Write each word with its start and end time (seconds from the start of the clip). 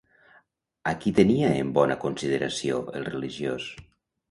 A 0.91 0.93
qui 1.03 1.13
tenia 1.19 1.51
en 1.59 1.75
bona 1.77 1.99
consideració, 2.05 2.83
el 3.03 3.09
religiós? 3.13 3.71